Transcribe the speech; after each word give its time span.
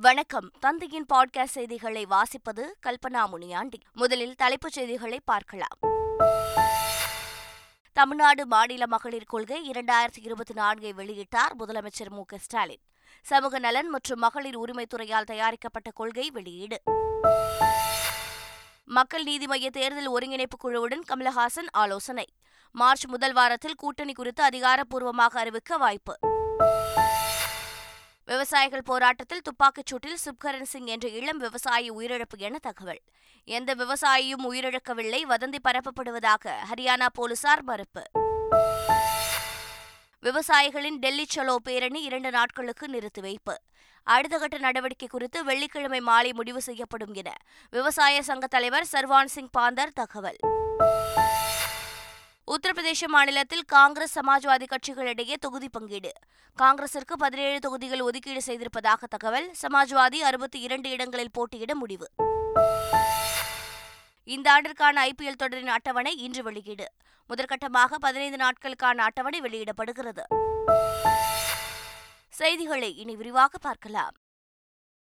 வணக்கம். 0.00 0.50
தந்தையின் 0.60 1.06
பாட்காஸ்ட் 1.14 1.44
செய்திகளை 1.44 2.06
வாசிப்பது 2.06 2.64
கல்பனா 2.86 3.28
முனியாண்டி. 3.28 3.80
முதலில் 3.92 4.34
தலைப்புச் 4.34 4.72
செய்திகளை 4.72 5.20
பார்க்கலாம். 5.24 5.78
தமிழ்நாடு 7.92 8.46
மாநில 8.46 8.86
மகளிர் 8.86 9.24
கொள்கை 9.24 9.70
இரண்டாயிரத்தி 9.70 10.20
இருபத்தி 10.22 10.54
நான்கை 10.54 10.92
வெளியிட்டார் 10.92 11.54
முதலமைச்சர் 11.58 12.08
மு 12.08 12.22
ஸ்டாலின். 12.38 12.80
சமூக 13.22 13.58
நலன் 13.58 13.88
மற்றும் 13.88 14.18
மகளிர் 14.18 14.58
உரிமைத்துறையால் 14.58 15.24
தயாரிக்கப்பட்ட 15.24 15.90
கொள்கை 15.90 16.30
வெளியீடு. 16.30 16.82
மக்கள் 18.84 19.22
நீதி 19.22 19.46
மைய 19.46 19.70
தேர்தல் 19.70 20.06
ஒருங்கிணைப்பு 20.06 20.56
குழுவுடன் 20.56 21.00
கமலஹாசன் 21.08 21.66
ஆலோசனை. 21.72 22.24
மார்ச் 22.72 23.06
முதல் 23.06 23.32
வாரத்தில் 23.32 23.74
கூட்டணி 23.74 24.12
குறித்து 24.12 24.44
அதிகாரப்பூர்வமாக 24.44 25.38
அறிவிக்க 25.38 25.76
வாய்ப்பு. 25.76 26.18
விவசாயிகள் 28.34 28.88
போராட்டத்தில் 28.90 29.42
துப்பாக்கிச் 29.42 29.90
சூட்டில் 29.90 30.22
சுப்கரன் 30.24 30.70
சிங் 30.72 30.88
என்ற 30.94 31.08
இளம் 31.08 31.38
விவசாயி 31.38 31.88
உயிரிழப்பு 31.90 32.38
என 32.38 32.58
தகவல். 32.58 33.00
எந்த 33.44 33.70
விவசாயியும் 33.74 34.44
உயிரிழக்கவில்லை 34.50 35.20
வதந்தி 35.32 35.58
பரப்பப்படுவதாக 35.68 36.54
ஹரியானா 36.70 37.08
போலீசார் 37.12 37.62
மறுப்பு. 37.62 38.02
விவசாயிகளின் 40.22 40.98
டெல்லி 40.98 41.26
சலோ 41.34 41.54
பேரணி 41.62 42.02
இரண்டு 42.02 42.30
நாட்களுக்கு 42.30 42.88
நிறுத்தி 42.88 43.20
வைப்பு. 43.20 43.56
அடுத்த 44.02 44.38
கட்ட 44.38 44.58
நடவடிக்கை 44.58 45.08
குறித்து 45.08 45.44
வெள்ளிக்கிழமை 45.44 46.00
மாலை 46.00 46.32
முடிவு 46.32 46.60
செய்யப்படும் 46.68 47.14
என 47.14 47.30
விவசாய 47.70 48.22
சங்க 48.22 48.46
தலைவர் 48.46 48.90
சர்வான் 48.92 49.32
சிங் 49.36 49.54
பாந்தர் 49.58 49.96
தகவல். 50.00 50.40
உத்தரப்பிரதேச 52.52 53.06
மாநிலத்தில் 53.06 53.62
காங்கிரஸ் 53.66 54.18
சமாஜ்வாதி 54.18 54.66
கட்சிகளிடையே 54.68 55.34
தொகுதி 55.40 55.68
பங்கீடு. 55.68 56.10
காங்கிரசிற்கு 56.62 57.14
பதினேழு 57.18 57.58
தொகுதிகள் 57.58 58.00
ஒதுக்கீடு 58.00 58.40
செய்திருப்பதாக 58.46 59.06
தகவல் 59.08 59.52
சமாஜ்வாதி 59.62 60.16
அறுபத்தி 60.16 60.60
இரண்டு 60.60 60.90
இடங்களில் 60.90 61.30
போட்டியிட 61.30 61.74
முடிவு. 61.74 62.08
இந்த 64.24 64.52
ஆண்டிற்கான 64.52 65.10
ஐபிஎல் 65.10 65.40
தொடரின் 65.42 65.68
அட்டவணை 65.68 66.16
இன்று 66.16 66.42
வெளியீடு. 66.42 66.86
முதற்கட்டமாக 67.28 67.94
பதினைந்து 67.94 68.40
நாட்களுக்கான 68.44 68.96
அட்டவணை 69.08 69.40
வெளியிடப்படுகிறது. 69.40 70.26
செய்திகளை 72.28 72.96
இனி 72.96 73.16
விரிவாக 73.16 73.58
பார்க்கலாம். 73.58 74.14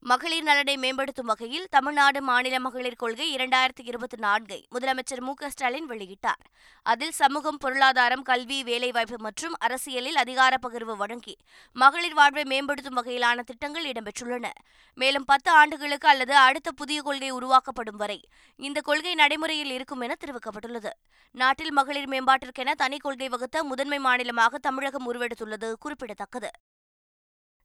மகளிர் 0.02 0.44
நலனை 0.44 0.74
மேம்படுத்தும் 0.78 1.26
வகையில் 1.26 1.66
தமிழ்நாடு 1.70 2.22
மாநில 2.22 2.60
மகளிர் 2.60 2.96
கொள்கை 2.96 3.26
இரண்டாயிரத்தி 3.36 3.84
இருபத்தி 3.84 4.18
நான்கை 4.18 4.60
முதலமைச்சர் 4.76 5.20
மு 5.20 5.34
ஸ்டாலின் 5.54 5.90
வெளியிட்டார். 5.90 6.44
அதில் 6.82 7.12
சமூகம் 7.12 7.58
பொருளாதாரம் 7.58 8.22
கல்வி 8.22 8.64
வேலைவாய்ப்பு 8.64 9.18
மற்றும் 9.18 9.56
அரசியலில் 9.60 10.16
அதிகார 10.16 10.58
பகிர்வு 10.66 10.96
வழங்கி 10.96 11.36
மகளிர் 11.76 12.14
வாழ்வை 12.14 12.44
மேம்படுத்தும் 12.44 12.98
வகையிலான 13.00 13.44
திட்டங்கள் 13.44 13.90
இடம்பெற்றுள்ளன. 13.92 14.46
மேலும் 14.94 15.26
பத்து 15.26 15.52
ஆண்டுகளுக்கு 15.52 16.08
அல்லது 16.08 16.36
அடுத்த 16.36 16.72
புதிய 16.72 17.02
கொள்கை 17.02 17.32
உருவாக்கப்படும் 17.32 18.00
வரை 18.04 18.20
இந்த 18.56 18.82
கொள்கை 18.82 19.16
நடைமுறையில் 19.16 19.72
இருக்கும் 19.72 20.02
என 20.02 20.16
தெரிவிக்கப்பட்டுள்ளது. 20.26 20.94
நாட்டில் 21.32 21.72
மகளிர் 21.72 22.10
மேம்பாட்டிற்கென 22.10 22.78
தனி 22.84 22.98
கொள்கை 22.98 23.30
வகுத்த 23.30 23.64
முதன்மை 23.64 24.00
மாநிலமாக 24.00 24.58
தமிழகம் 24.58 25.14
உருவெடுத்துள்ளது 25.14 25.74
குறிப்பிடத்தக்கது. 25.80 26.52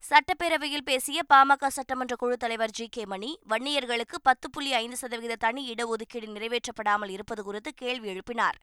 சட்டப்பேரவையில் 0.02 0.84
பேசிய 0.84 1.18
பாமக 1.32 1.66
சட்டமன்ற 1.66 2.14
குழு 2.16 2.36
தலைவர் 2.36 2.70
ஜி 2.70 2.86
கே 2.88 3.02
மணி 3.04 3.28
வன்னியர்களுக்கு 3.50 4.16
பத்து 4.22 4.46
புள்ளி 4.50 4.72
ஐந்து 4.72 4.96
சதவீத 4.96 5.34
தனி 5.36 5.62
இடஒதுக்கீடு 5.72 6.28
நிறைவேற்றப்படாமல் 6.36 7.08
இருப்பது 7.08 7.42
குறித்து 7.42 7.70
கேள்வி 7.74 8.08
எழுப்பினார். 8.12 8.58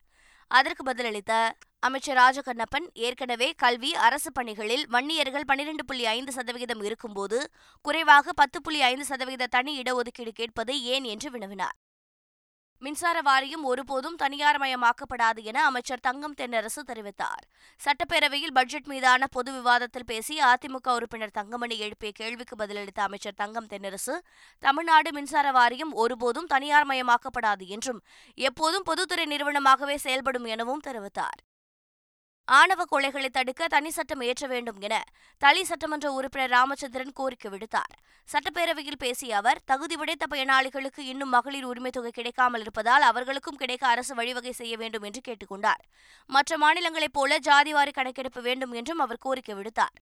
அதற்கு 0.48 0.84
பதிலளித்த 0.84 1.34
அமைச்சர் 1.80 2.18
ராஜகண்ணப்பன் 2.18 2.88
ஏற்கனவே 2.94 3.50
கல்வி 3.64 3.92
அரசு 4.08 4.32
பணிகளில் 4.32 4.86
வன்னியர்கள் 4.88 5.50
பனிரெண்டு 5.52 5.86
புள்ளி 5.86 6.06
ஐந்து 6.06 6.32
சதவிகிதம் 6.32 6.84
இருக்கும்போது 6.84 7.40
குறைவாக 7.82 8.34
பத்து 8.34 8.60
புள்ளி 8.62 8.82
ஐந்து 8.82 9.06
சதவீத 9.06 9.52
தனி 9.56 9.74
இடஒதுக்கீடு 9.82 10.34
கேட்பது 10.42 10.76
ஏன் 10.96 11.04
என்று 11.04 11.30
வினவினார். 11.32 11.78
மின்சார 12.82 13.22
வாரியம் 13.22 13.64
ஒருபோதும் 13.64 14.16
தனியார்மயமாக்கப்படாது 14.18 15.42
என 15.44 15.64
அமைச்சர் 15.64 16.00
தங்கம் 16.00 16.36
தென்னரசு 16.38 16.82
தெரிவித்தார். 16.88 17.44
சட்டப்பேரவையில் 17.82 18.54
பட்ஜெட் 18.54 18.86
மீதான 18.86 19.28
பொது 19.28 19.52
விவாதத்தில் 19.52 20.06
பேசிய 20.06 20.46
அதிமுக 20.46 20.94
உறுப்பினர் 20.94 21.32
தங்கமணி 21.32 21.78
எழுப்பிய 21.78 22.12
கேள்விக்கு 22.12 22.56
பதிலளித்த 22.56 23.00
அமைச்சர் 23.00 23.34
தங்கம் 23.36 23.68
தென்னரசு 23.68 24.16
தமிழ்நாடு 24.60 25.12
மின்சார 25.12 25.52
வாரியம் 25.52 25.94
ஒருபோதும் 25.94 26.50
தனியார்மயமாக்கப்படாது 26.54 27.68
என்றும் 27.68 28.02
எப்போதும் 28.36 28.84
பொதுத்துறை 28.84 29.26
நிறுவனமாகவே 29.26 29.96
செயல்படும் 29.96 30.50
எனவும் 30.56 30.86
தெரிவித்தார். 30.88 31.40
ஆணவ 32.58 32.82
கொலைகளை 32.92 33.30
தடுக்க 33.30 33.68
தனி 33.68 33.90
சட்டம் 33.90 34.22
இயற்ற 34.22 34.46
வேண்டும் 34.48 34.80
என 34.82 34.96
தளி 35.42 35.64
சட்டமன்ற 35.64 36.08
உறுப்பினர் 36.12 36.50
ராமச்சந்திரன் 36.50 37.14
கோரிக்கை 37.14 37.50
விடுத்தார். 37.52 37.94
சட்டப்பேரவையில் 38.28 39.00
பேசிய 39.00 39.38
அவர் 39.38 39.62
தகுதி 39.66 39.96
படைத்த 39.98 40.26
பயனாளிகளுக்கு 40.30 41.04
இன்னும் 41.12 41.30
மகளிர் 41.30 41.64
உரிமை 41.64 41.92
தொகை 41.92 42.12
கிடைக்காமல் 42.12 42.62
இருப்பதால் 42.62 43.02
அவர்களுக்கும் 43.02 43.56
கிடைக்க 43.56 43.88
அரசு 43.88 44.16
வழிவகை 44.16 44.52
செய்ய 44.52 44.76
வேண்டும் 44.78 45.04
என்று 45.04 45.22
கேட்டுக்கொண்டார் 45.28 45.84
மற்ற 46.30 46.58
மாநிலங்களைப் 46.58 47.18
போல 47.20 47.38
ஜாதிவாரி 47.50 47.94
கணக்கெடுப்பு 47.94 48.42
வேண்டும் 48.42 48.72
என்றும் 48.72 49.00
அவர் 49.00 49.24
கோரிக்கை 49.28 49.56
விடுத்தார். 49.56 49.98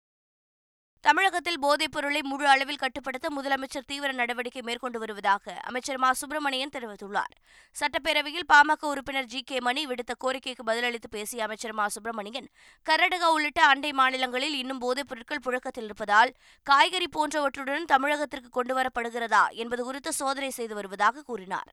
தமிழகத்தில் 1.06 1.59
போதைப் 1.59 1.93
பொருளை 1.93 2.22
முழு 2.22 2.49
அளவில் 2.49 2.77
கட்டுப்படுத்த 2.77 3.28
முதலமைச்சர் 3.37 3.87
தீவிர 3.87 4.12
நடவடிக்கை 4.12 4.62
மேற்கொண்டு 4.62 4.99
வருவதாக 4.99 5.55
அமைச்சர் 5.62 5.99
மா. 5.99 6.12
சுப்பிரமணியன் 6.12 6.72
தெரிவித்துள்ளார். 6.72 7.34
சட்டப்பேரவையில் 7.77 8.49
பாமக 8.53 8.81
உறுப்பினர் 8.81 9.25
ஜி. 9.25 9.43
கே. 9.43 9.61
மணி 9.61 9.87
விடுத்த 9.87 10.15
கோரிக்கைக்கு 10.25 10.65
பதிலளித்து 10.66 11.11
பேசிய 11.11 11.45
அமைச்சர் 11.45 11.72
மா. 11.72 11.89
சுப்பிரமணியன் 11.89 12.49
கர்நாடகா 12.87 13.31
உள்ளிட்ட 13.31 13.62
அண்டை 13.66 13.93
மாநிலங்களில் 13.93 14.59
இன்னும் 14.59 14.78
போதைப் 14.78 15.09
பொருட்கள் 15.09 15.45
புழக்கத்தில் 15.45 15.84
இருப்பதால் 15.84 16.33
காய்கறி 16.66 17.09
போன்றவற்றுடன் 17.16 17.91
தமிழகத்திற்கு 17.93 18.50
கொண்டுவரப்படுகிறதா 18.59 19.49
என்பது 19.50 19.84
குறித்து 19.84 20.12
சோதனை 20.12 20.50
செய்து 20.50 20.75
வருவதாக 20.75 21.22
கூறினார். 21.22 21.71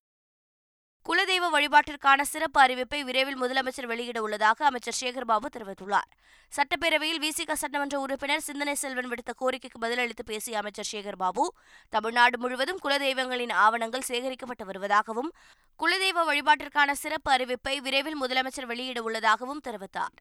குலதெய்வ 1.07 1.45
வழிபாட்டிற்கான 1.53 2.21
சிறப்பு 2.21 2.59
அறிவிப்பை 2.63 2.99
விரைவில் 3.07 3.39
முதலமைச்சர் 3.41 3.87
வெளியிட 3.91 4.19
உள்ளதாக 4.25 4.65
அமைச்சர் 4.65 4.97
சேகர்பாபு 4.99 5.47
தெரிவித்துள்ளார். 5.55 6.09
சட்டப்பேரவையில் 6.51 7.19
விசிக 7.23 7.57
சட்டமன்ற 7.61 7.95
உறுப்பினர் 7.99 8.45
சிந்தனை 8.47 8.75
செல்வன் 8.83 9.09
விடுத்த 9.11 9.31
கோரிக்கைக்கு 9.41 9.83
பதிலளித்து 9.85 10.23
பேசிய 10.31 10.61
அமைச்சர் 10.61 10.89
சேகர்பாபு 10.91 11.45
தமிழ்நாடு 11.93 12.37
முழுவதும் 12.43 12.81
குலதெய்வங்களின் 12.85 13.53
ஆவணங்கள் 13.65 14.09
சேகரிக்கப்பட்டு 14.09 14.67
வருவதாகவும் 14.71 15.31
குலதெய்வ 15.79 16.25
வழிபாட்டிற்கான 16.29 16.95
சிறப்பு 17.03 17.31
அறிவிப்பை 17.37 17.75
விரைவில் 17.87 18.21
முதலமைச்சர் 18.21 18.69
வெளியிட 18.71 19.01
உள்ளதாகவும் 19.03 19.65
தெரிவித்தார். 19.67 20.15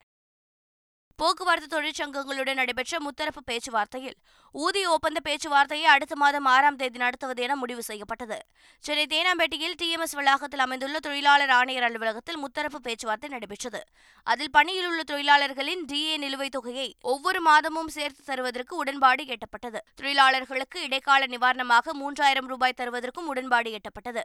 போக்குவரத்து 1.17 1.83
தொழிற்சங்கங்களுடன் 1.83 2.55
நடைபெற்ற 2.55 2.99
முத்தரப்பு 2.99 3.43
பேச்சுவார்த்தையில் 3.51 4.15
ஊதிய 4.53 4.91
ஒப்பந்த 4.91 5.21
பேச்சுவார்த்தையை 5.29 5.83
அடுத்த 5.83 6.17
மாதம் 6.17 6.45
ஆறாம் 6.45 6.77
தேதி 6.77 6.99
நடத்துவது 6.99 7.43
என 7.43 7.57
முடிவு 7.57 7.83
செய்யப்பட்டது. 7.83 8.39
சென்னை 8.81 9.07
தேனாம்பேட்டையில் 9.07 9.75
டிஎம்எஸ் 9.83 10.15
வளாகத்தில் 10.15 10.59
அமைந்துள்ள 10.59 11.01
தொழிலாளர் 11.01 11.51
ஆணையர் 11.51 11.83
அலுவலகத்தில் 11.83 12.39
முத்தரப்பு 12.39 12.77
பேச்சுவார்த்தை 12.77 13.31
நடைபெற்றது. 13.31 13.85
அதில் 14.23 14.51
பணியில் 14.51 14.87
உள்ள 14.87 15.03
தொழிலாளர்களின் 15.03 15.85
டிஏ 15.93 16.17
நிலுவைத் 16.17 16.51
தொகையை 16.51 16.97
ஒவ்வொரு 17.01 17.41
மாதமும் 17.41 17.89
சேர்த்து 17.89 18.23
தருவதற்கு 18.25 18.77
உடன்பாடு 18.77 19.25
எட்டப்பட்டது. 19.25 19.79
தொழிலாளர்களுக்கு 19.95 20.83
இடைக்கால 20.83 21.27
நிவாரணமாக 21.27 21.91
மூன்றாயிரம் 21.95 22.47
ரூபாய் 22.47 22.75
தருவதற்கும் 22.77 23.27
உடன்பாடு 23.27 23.79
எட்டப்பட்டது. 23.79 24.21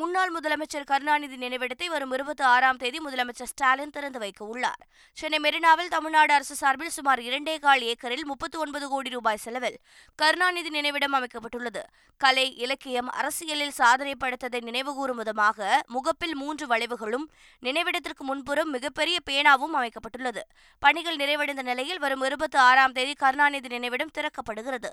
முன்னாள் 0.00 0.32
முதலமைச்சர் 0.32 0.84
கருணாநிதி 0.84 1.36
நினைவிடத்தை 1.36 1.86
வரும் 1.86 2.10
இருபத்தி 2.12 2.44
ஆறாம் 2.44 2.76
தேதி 2.76 2.98
முதலமைச்சர் 2.98 3.48
ஸ்டாலின் 3.52 3.90
திறந்து 3.90 4.18
வைக்க 4.18 4.44
உள்ளார். 4.44 4.82
சென்னை 5.12 5.38
மெரினாவில் 5.38 5.88
தமிழ்நாடு 5.88 6.32
அரசு 6.34 6.54
சார்பில் 6.54 6.92
சுமார் 6.96 7.20
இரண்டே 7.20 7.54
கால் 7.58 7.80
ஏக்கரில் 7.80 8.24
முப்பத்தி 8.24 8.58
ஒன்பது 8.58 8.88
கோடி 8.88 9.10
ரூபாய் 9.10 9.40
செலவில் 9.44 9.78
கருணாநிதி 10.14 10.68
நினைவிடம் 10.68 11.16
அமைக்கப்பட்டுள்ளது. 11.18 11.82
கலை 12.20 12.46
இலக்கியம் 12.56 13.08
அரசியலில் 13.08 13.74
சாதனை 13.80 14.14
படைத்ததை 14.24 14.60
நினைவுகூறும் 14.68 15.22
விதமாக 15.22 15.82
முகப்பில் 15.86 16.36
மூன்று 16.36 16.66
வளைவுகளும் 16.66 17.26
நினைவிடத்திற்கு 17.62 18.24
முன்புறம் 18.30 18.70
மிகப்பெரிய 18.70 19.18
பேனாவும் 19.30 19.76
அமைக்கப்பட்டுள்ளது. 19.80 20.44
பணிகள் 20.78 21.16
நிறைவடைந்த 21.16 21.62
நிலையில் 21.72 21.98
வரும் 21.98 22.22
இருபத்தி 22.22 22.58
ஆறாம் 22.58 22.92
தேதி 22.92 23.12
கருணாநிதி 23.12 23.68
நினைவிடம் 23.68 24.16
திறக்கப்படுகிறது. 24.18 24.92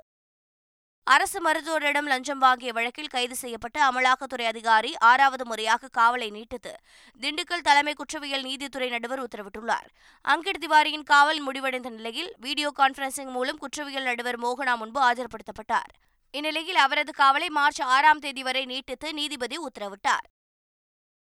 அரசு 1.05 1.39
மருத்துவரிடம் 1.41 2.05
லஞ்சம் 2.05 2.39
வாங்கிய 2.39 2.71
வழக்கில் 2.71 3.07
கைது 3.07 3.35
செய்யப்பட்ட 3.35 3.77
அமலாக்கத்துறை 3.89 4.45
அதிகாரி 4.45 4.97
ஆறாவது 4.97 5.45
முறையாக 5.45 5.89
காவலை 5.97 6.31
நீட்டித்து 6.31 6.75
திண்டுக்கல் 7.21 7.63
தலைமை 7.63 7.93
குற்றவியல் 7.93 8.43
நீதித்துறை 8.43 8.89
நடுவர் 8.89 9.23
உத்தரவிட்டுள்ளார். 9.23 9.89
அங்கிட் 10.25 10.61
திவாரியின் 10.65 11.03
காவல் 11.03 11.39
முடிவடைந்த 11.39 11.89
நிலையில் 11.89 12.35
வீடியோ 12.39 12.71
கான்பரன்சிங் 12.77 13.31
மூலம் 13.31 13.57
குற்றவியல் 13.57 14.03
நடுவர் 14.03 14.39
மோகனா 14.39 14.75
முன்பு 14.75 15.01
ஆஜர்படுத்தப்பட்டார். 15.11 15.91
இந்நிலையில் 16.31 16.75
அவரது 16.75 17.13
காவலை 17.17 17.47
மார்ச் 17.47 17.81
ஆறாம் 17.81 18.19
தேதி 18.19 18.43
வரை 18.43 18.65
நீட்டித்து 18.65 19.13
நீதிபதி 19.13 19.57
உத்தரவிட்டார். 19.57 20.27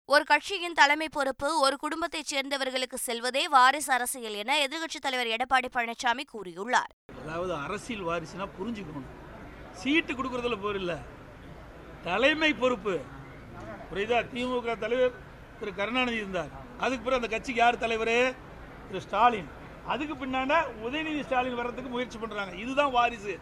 ஒரு 0.05 0.25
கட்சியின் 0.25 0.73
தலைமை 0.73 1.09
பொறுப்பு 1.09 1.61
ஒரு 1.61 1.77
குடும்பத்தைச் 1.77 2.27
சேர்ந்தவர்களுக்கு 2.27 2.99
செல்வதே 2.99 3.49
வாரிசு 3.49 3.93
அரசியல் 3.93 4.33
என 4.33 4.59
எதிர்க்கட்சித் 4.67 5.07
தலைவர் 5.07 5.27
எடப்பாடி 5.27 5.69
பழனிசாமி 5.75 6.27
கூறியுள்ளார். 6.35 6.93
அதாவது 7.23 7.55
அரசியல் 7.55 8.05
வாரிசுனா 8.05 8.47
புரிஞ்சுக்கணும். 8.59 9.09
சீட்டு 9.81 10.13
கொடுக்கறதுல 10.15 10.57
போரில்ல 10.65 10.95
தலைமை 12.07 12.51
பொறுப்பு. 12.63 12.95
புரியுதா? 13.91 14.19
திமுக 14.33 14.75
தலைவர் 14.85 15.15
திரு 15.59 15.71
கருணாநிதி 15.79 16.19
இருந்தார். 16.23 16.51
அதுக்கு 16.85 17.05
பிறகு 17.05 17.21
அந்த 17.21 17.31
கட்சிக்கு 17.35 17.61
யார் 17.63 17.83
தலைவர்? 17.85 18.17
திரு 18.89 19.01
ஸ்டாலின். 19.07 19.49
அதுக்கு 19.93 20.15
பின்னாண்ட 20.23 20.57
உதயநிதி 20.87 21.23
ஸ்டாலின் 21.27 21.59
வர்றதுக்கு 21.61 21.91
முயற்சி 21.95 22.19
பண்ணுறாங்க 22.23 22.55
இதுதான் 22.63 22.95
வாரிசு. 22.97 23.35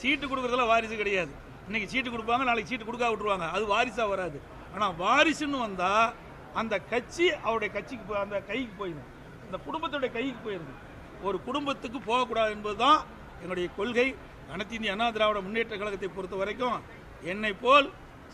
சீட்டு 0.00 0.24
கொடுக்கறதுல 0.26 0.66
வாரிசு 0.72 0.96
கிடையாது. 1.02 1.32
இன்னைக்கு 1.68 1.88
சீட்டு 1.92 2.10
கொடுப்பாங்க 2.14 2.44
நாளைக்கு 2.48 2.70
சீட்டு 2.70 2.88
கொடுக்க 2.88 3.10
விட்டுருவாங்க. 3.12 3.46
அது 3.56 3.64
வாரிசாக 3.74 4.08
வராது. 4.14 4.38
ஆனால் 4.74 4.94
வாரிசுன்னு 5.04 5.58
வந்தால் 5.66 6.08
அந்த 6.60 6.74
கட்சி 6.92 7.26
அவருடைய 7.46 7.70
கட்சிக்கு 7.76 8.04
போய் 8.10 8.22
அந்த 8.24 8.36
கைக்கு 8.50 8.74
போயிடும். 8.80 9.08
அந்த 9.46 9.58
குடும்பத்துடைய 9.66 10.10
கைக்கு 10.16 10.40
போயிருது 10.46 10.74
ஒரு 11.28 11.36
குடும்பத்துக்கு 11.46 11.98
போகக்கூடாது 12.10 12.50
என்பதுதான் 12.56 12.98
என்னுடைய 13.42 13.68
கொள்கை. 13.78 14.08
அனைத்து 14.52 14.74
இந்திய 14.76 14.92
அண்ணா 14.92 15.06
திராவிட 15.10 15.40
முன்னேற்ற 15.46 15.74
கழகத்தை 15.76 16.08
பொறுத்த 16.08 16.36
வரைக்கும் 16.36 16.76
என்னை 17.32 17.52
போல் 17.64 17.88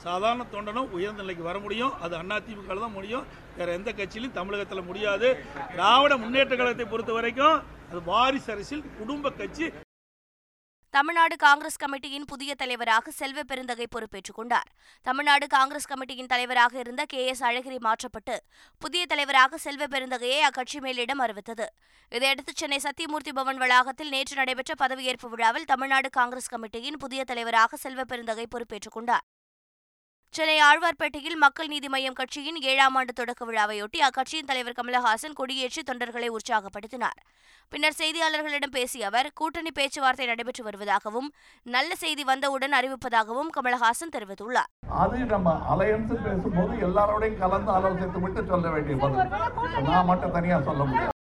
சாதாரண 0.05 0.43
தொண்டனும் 0.53 0.93
உயர்ந்த 0.97 1.23
நிலைக்கு 1.23 1.45
வர 1.49 1.59
முடியும். 1.65 1.93
அது 2.05 2.15
அதிமுக 2.19 2.77
தான் 2.81 2.97
முடியும். 2.99 3.25
வேற 3.57 3.69
எந்த 3.79 3.91
கட்சியிலும் 3.93 4.37
தமிழகத்தில் 4.39 4.89
முடியாது. 4.91 5.29
திராவிட 5.75 6.17
முன்னேற்ற 6.23 6.55
கழகத்தை 6.57 6.87
பொறுத்த 6.93 7.13
வரைக்கும் 7.19 7.57
அது 7.91 8.01
வாரிசு 8.11 8.51
அரசியல் 8.55 8.85
குடும்ப 8.99 9.31
கட்சி 9.41 9.67
தமிழ்நாடு 10.95 11.37
காங்கிரஸ் 11.37 11.79
கமிட்டியின் 11.83 12.27
புதிய 12.27 12.55
தலைவராக 12.55 13.11
செல்வ 13.11 13.43
பெருந்தகை 13.43 13.87
பொறுப்பேற்றுக் 13.91 14.37
கொண்டார். 14.37 14.69
தமிழ்நாடு 15.03 15.47
காங்கிரஸ் 15.47 15.89
கமிட்டியின் 15.93 16.31
தலைவராக 16.33 16.79
இருந்த 16.79 17.05
கே 17.05 17.27
எஸ் 17.27 17.43
அழகிரி 17.45 17.79
மாற்றப்பட்டு 17.79 18.43
புதிய 18.79 19.07
தலைவராக 19.07 19.57
செல்வ 19.57 19.85
பெருந்தகையை 19.85 20.39
அக்கட்சி 20.49 20.79
மேலிடம் 20.79 21.23
அறிவித்தது. 21.27 21.67
இதையடுத்து 22.13 22.53
சென்னை 22.57 22.79
சத்தியமூர்த்தி 22.79 23.33
பவன் 23.33 23.57
வளாகத்தில் 23.57 24.09
நேற்று 24.09 24.37
நடைபெற்ற 24.37 24.75
பதவியேற்பு 24.85 25.29
விழாவில் 25.29 25.71
தமிழ்நாடு 25.73 26.11
காங்கிரஸ் 26.11 26.53
கமிட்டியின் 26.55 27.03
புதிய 27.05 27.25
தலைவராக 27.25 27.77
செல்வ 27.77 28.05
பெருந்தகை 28.05 28.47
பொறுப்பேற்றுக் 28.47 28.93
கொண்டார். 28.93 29.27
சென்னை 30.37 30.55
ஆழ்வார்பேட்டையில் 30.69 31.37
மக்கள் 31.43 31.69
நீதி 31.73 31.89
மய்யம் 31.93 32.17
கட்சியின் 32.21 32.57
ஏழாம் 32.71 32.97
ஆண்டு 32.99 33.13
தொடக்க 33.19 33.43
விழாவையொட்டி 33.49 33.99
அக்கட்சியின் 34.07 34.49
தலைவர் 34.49 34.77
கமலஹாசன் 34.79 35.37
கொடியேற்றி 35.41 35.83
தொண்டர்களை 35.91 36.29
உற்சாகப்படுத்தினார். 36.37 37.21
பின்னர் 37.73 37.97
செய்தியாளர்களிடம் 38.01 38.75
பேசிய 38.79 39.07
அவர் 39.11 39.29
கூட்டணி 39.41 39.73
பேச்சுவார்த்தை 39.79 40.27
நடைபெற்று 40.31 40.65
வருவதாகவும் 40.69 41.29
நல்ல 41.77 41.91
செய்தி 42.03 42.25
வந்தவுடன் 42.33 42.77
அறிவிப்பதாகவும் 42.81 43.55
கமலஹாசன் 43.59 44.15
தெரிவித்துள்ளார். 44.17 44.71
அது 45.05 45.19
நம்ம 45.35 45.57
அலையன்ஸ் 45.75 46.15
பேசும்போது 46.27 46.75
எல்லாரோடையும் 46.89 47.41
கலந்து 47.47 47.73
ஆலோசித்து 47.79 48.21
விட்டு 48.27 48.49
சொல்ல 48.53 48.69
வேண்டிய 48.77 48.97
பதில். 49.07 49.91
நான் 49.91 50.11
மட்டும் 50.13 50.37
தனியா 50.39 50.61
சொல்ல 50.71 50.83
முடியாது. 50.85 51.14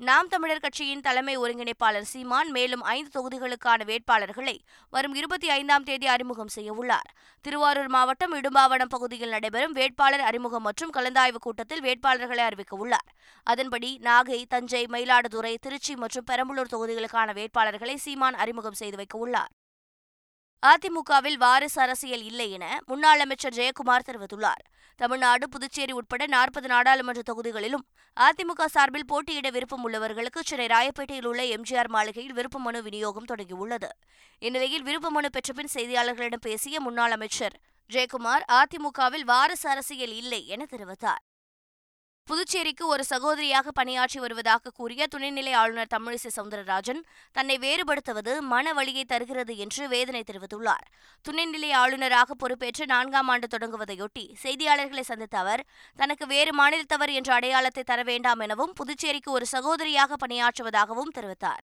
நாம் 0.00 0.28
தமிழர் 0.28 0.60
கட்சியின் 0.60 1.00
தலைமை 1.00 1.34
ஒருங்கிணைப்பாளர் 1.36 2.02
சீமான் 2.02 2.50
மேலும் 2.50 2.82
ஐந்து 2.82 3.10
தொகுதிகளுக்கான 3.10 3.84
வேட்பாளர்களை 3.84 4.54
வரும் 4.90 5.14
இருபத்தி 5.14 5.48
ஐந்தாம் 5.48 5.82
தேதி 5.82 6.06
அறிமுகம் 6.06 6.50
செய்யவுள்ளார் 6.54 7.10
திருவாரூர் 7.40 7.88
மாவட்டம் 7.88 8.34
இடும்பாவனம் 8.34 8.90
பகுதியில் 8.90 9.28
நடைபெறும் 9.28 9.72
வேட்பாளர் 9.72 10.20
அறிமுகம் 10.20 10.62
மற்றும் 10.62 10.90
கலந்தாய்வு 10.90 11.40
கூட்டத்தில் 11.40 11.82
வேட்பாளர்களை 11.82 12.44
அறிவிக்கவுள்ளார் 12.48 13.10
அதன்படி 13.46 13.98
நாகை 14.02 14.44
தஞ்சை 14.48 14.84
மயிலாடுதுறை 14.86 15.54
திருச்சி 15.60 15.94
மற்றும் 15.96 16.28
பெரம்பலூர் 16.30 16.74
தொகுதிகளுக்கான 16.74 17.32
வேட்பாளர்களை 17.32 17.94
சீமான் 17.94 18.34
அறிமுகம் 18.34 18.80
செய்து 18.82 18.96
வைக்க 18.96 19.18
உள்ளார். 19.18 19.52
அதிமுகவில் 20.70 21.36
வாரிசு 21.36 21.78
அரசியல் 21.80 22.22
இல்லை 22.22 22.46
என 22.56 22.66
முன்னாள் 22.86 23.22
அமைச்சர் 23.24 23.56
ஜெயக்குமார் 23.56 24.06
தெரிவித்துள்ளார். 24.08 24.62
தமிழ்நாடு 24.96 25.48
புதுச்சேரி 25.48 25.92
உட்பட 25.92 26.26
நாற்பது 26.26 26.68
நாடாளுமன்ற 26.68 27.22
தொகுதிகளிலும் 27.30 27.84
அதிமுக 28.16 28.68
சார்பில் 28.74 29.06
போட்டியிட 29.06 29.50
விருப்பம் 29.50 29.84
உள்ளவர்களுக்கு 29.86 30.40
சென்னை 30.44 30.66
ராயப்பேட்டையில் 30.66 31.28
உள்ள 31.30 31.42
எம்ஜிஆர் 31.56 31.90
மாளிகையில் 31.96 32.32
விருப்ப 32.32 32.58
மனு 32.58 32.82
விநியோகம் 32.82 33.28
தொடங்கியுள்ளது. 33.32 33.90
இந்நிலையில் 34.38 34.82
விருப்ப 34.82 35.10
மனு 35.10 35.30
பெற்றபின் 35.30 35.72
செய்தியாளர்களிடம் 35.74 36.46
பேசிய 36.48 36.80
முன்னாள் 36.80 37.10
அமைச்சர் 37.10 37.58
ஜெயக்குமார் 37.90 38.48
அதிமுகவில் 38.60 39.28
வாரிசு 39.32 39.68
அரசியல் 39.68 40.16
இல்லை 40.22 40.42
என 40.46 40.66
தெரிவித்தார். 40.72 41.22
புதுச்சேரிக்கு 42.28 42.84
ஒரு 42.86 43.04
சகோதரியாக 43.10 43.72
பணியாற்றி 43.78 44.18
வருவதாக 44.20 44.70
கூறிய 44.70 45.06
துணைநிலை 45.14 45.52
ஆளுநர் 45.52 45.90
தமிழிசை 45.94 46.30
சவுந்தரராஜன் 46.36 47.00
தன்னை 47.32 47.56
வேறுபடுத்துவது 47.58 48.32
மன 48.52 48.72
வழியை 48.72 49.04
தருகிறது 49.04 49.56
என்று 49.56 49.88
வேதனை 49.88 50.22
தெரிவித்துள்ளார். 50.30 50.86
துணைநிலை 51.24 51.70
ஆளுநராக 51.82 52.34
பொறுப்பேற்று 52.34 52.86
நான்காம் 52.86 53.28
ஆண்டு 53.28 53.48
தொடங்குவதையொட்டி 53.54 54.24
செய்தியாளர்களை 54.44 55.04
சந்தித்த 55.10 55.38
அவர் 55.38 55.64
தனக்கு 55.96 56.26
வேறு 56.26 56.54
மாநிலத்தவர் 56.62 57.14
என்ற 57.18 57.32
அடையாளத்தை 57.34 57.84
தர 57.92 58.02
வேண்டாம் 58.02 58.38
எனவும் 58.38 58.74
புதுச்சேரிக்கு 58.80 59.30
ஒரு 59.30 59.48
சகோதரியாக 59.52 60.16
பணியாற்றுவதாகவும் 60.26 61.14
தெரிவித்தார். 61.18 61.62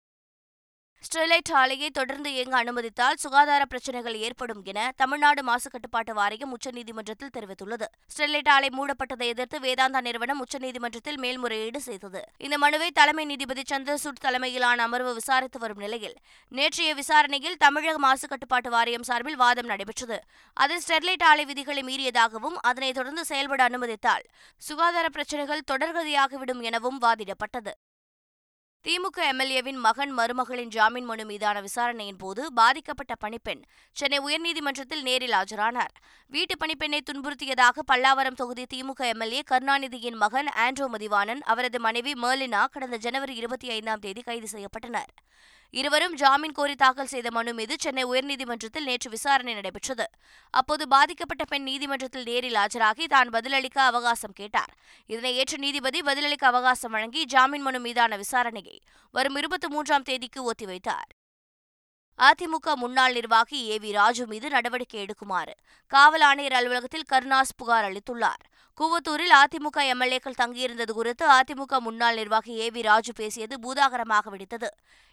ஸ்டெர்லைட் 1.03 1.49
ஆலையை 1.53 1.89
தொடர்ந்து 1.89 2.29
இயங்க 2.33 2.55
அனுமதித்தால் 2.57 3.19
சுகாதார 3.23 3.65
பிரச்சினைகள் 3.65 4.15
ஏற்படும் 4.15 4.61
என 4.63 4.79
தமிழ்நாடு 4.95 5.43
மாசு 5.43 5.69
கட்டுப்பாட்டு 5.69 6.13
வாரியம் 6.13 6.53
உச்சநீதிமன்றத்தில் 6.55 7.31
தெரிவித்துள்ளது. 7.37 7.87
ஸ்டெர்லைட் 8.13 8.49
ஆலை 8.49 8.69
மூடப்பட்டதை 8.77 9.25
எதிர்த்து 9.33 9.59
வேதாந்தா 9.59 10.01
நிறுவனம் 10.01 10.41
உச்சநீதிமன்றத்தில் 10.45 11.17
மேல்முறையீடு 11.17 11.81
செய்தது. 11.81 12.21
இந்த 12.37 12.57
மனுவை 12.57 12.91
தலைமை 12.91 13.25
நீதிபதி 13.25 13.63
சந்திரசூட் 13.73 14.21
தலைமையிலான 14.21 14.83
அமர்வு 14.83 15.13
விசாரித்து 15.13 15.59
வரும் 15.59 15.77
நிலையில் 15.77 16.17
நேற்றைய 16.49 16.93
விசாரணையில் 16.93 17.57
தமிழக 17.57 17.97
மாசு 17.97 18.27
கட்டுப்பாட்டு 18.27 18.69
வாரியம் 18.69 19.03
சார்பில் 19.03 19.41
வாதம் 19.45 19.65
நடைபெற்றது. 19.65 20.19
அதில் 20.53 20.83
ஸ்டெர்லைட் 20.87 21.27
ஆலை 21.31 21.45
விதிகளை 21.45 21.83
மீறியதாகவும் 21.91 22.59
அதனைத் 22.61 22.99
தொடர்ந்து 23.01 23.25
செயல்பட 23.25 23.63
அனுமதித்தால் 23.63 24.25
சுகாதார 24.57 25.09
பிரச்சினைகள் 25.09 25.67
தொடர்கதியாகிவிடும் 25.71 26.61
எனவும் 26.61 27.01
வாதிடப்பட்டது. 27.01 27.73
திமுக 28.85 29.19
எம்எல்ஏவின் 29.31 29.79
மகன் 29.85 30.11
மருமகளின் 30.17 30.71
ஜாமீன் 30.75 31.05
மனு 31.05 31.25
மீதான 31.25 31.61
விசாரணையின் 31.61 32.17
போது 32.17 32.53
பாதிக்கப்பட்ட 32.53 33.13
பணிப்பெண் 33.15 33.61
சென்னை 33.91 34.19
உயர்நீதிமன்றத்தில் 34.19 35.01
நேரில் 35.01 35.31
ஆஜரானார். 35.31 35.93
வீட்டு 36.27 36.55
பணிப்பெண்ணை 36.55 36.99
துன்புறுத்தியதாக 37.11 37.83
பல்லாவரம் 37.91 38.37
தொகுதி 38.41 38.65
திமுக 38.73 39.07
எம்எல்ஏ 39.13 39.41
கருணாநிதியின் 39.51 40.19
மகன் 40.23 40.51
ஆண்ட்ரோ 40.55 40.87
மதிவாணன் 40.93 41.41
அவரது 41.53 41.79
மனைவி 41.79 42.13
மேர்லினா 42.13 42.65
கடந்த 42.71 42.97
ஜனவரி 42.97 43.35
இருபத்தி 43.35 43.69
ஐந்தாம் 43.69 43.99
தேதி 43.99 44.21
கைது 44.21 44.47
செய்யப்பட்டனர். 44.51 45.11
இருவரும் 45.79 46.13
ஜாமீன் 46.19 46.53
கோரி 46.57 46.75
தாக்கல் 46.81 47.09
செய்த 47.13 47.27
மனு 47.37 47.51
மீது 47.57 47.73
சென்னை 47.83 48.03
உயர்நீதிமன்றத்தில் 48.11 48.85
நேற்று 48.89 49.09
விசாரணை 49.15 49.53
நடைபெற்றது. 49.57 50.05
அப்போது 50.53 50.83
பாதிக்கப்பட்ட 50.93 51.43
பெண் 51.51 51.65
நீதிமன்றத்தில் 51.69 52.27
நேரில் 52.29 52.57
ஆஜராகி 52.63 53.05
தான் 53.15 53.29
பதிலளிக்க 53.35 53.77
அவகாசம் 53.89 54.37
கேட்டார். 54.39 54.71
இதனை 55.13 55.31
ஏற்ற 55.41 55.57
நீதிபதி 55.65 56.01
பதிலளிக்க 56.09 56.45
அவகாசம் 56.53 56.95
வழங்கி 56.97 57.23
ஜாமீன் 57.35 57.65
மனு 57.67 57.81
மீதான 57.87 58.17
விசாரணையை 58.23 58.77
வரும் 59.15 59.37
இருபத்தி 59.41 59.69
மூன்றாம் 59.75 60.07
தேதிக்கு 60.11 60.41
ஒத்திவைத்தார் 60.53 61.11
அதிமுக 62.19 62.73
முன்னாள் 62.81 63.15
நிர்வாகி 63.17 63.57
ஏ 63.69 63.77
வி 63.83 63.89
ராஜு 63.91 64.23
மீது 64.31 64.47
நடவடிக்கை 64.49 64.99
எடுக்குமாறு 65.05 65.53
காவல் 65.91 66.23
ஆணையர் 66.27 66.55
அலுவலகத்தில் 66.59 67.09
கருணாஸ் 67.11 67.57
புகார் 67.57 67.87
அளித்துள்ளார். 67.87 68.43
கூவத்தூரில் 68.79 69.33
அதிமுக 69.41 69.77
எம்எல்ஏக்கள் 69.91 70.39
தங்கியிருந்தது 70.41 70.93
குறித்து 70.97 71.25
அதிமுக 71.35 71.77
முன்னாள் 71.79 72.15
நிர்வாகி 72.15 72.53
ஏ 72.61 72.65
வி 72.69 72.81
ராஜு 72.81 73.11
பேசியது 73.19 73.55
பூதாகரமாக 73.63 74.31
வெடித்தது. 74.33 74.69